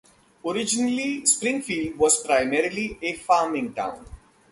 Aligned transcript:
Originally, 0.43 1.23
Springfield 1.27 1.95
was 1.95 2.25
primarily 2.25 2.97
a 3.03 3.13
farming 3.13 3.71
town. 3.75 4.03